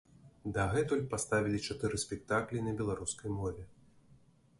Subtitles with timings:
[0.53, 3.63] Дагэтуль паставілі чатыры спектаклі на беларускай мове.